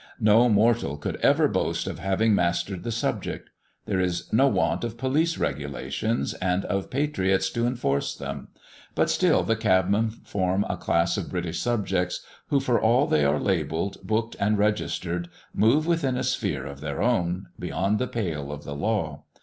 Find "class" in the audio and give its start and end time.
10.75-11.17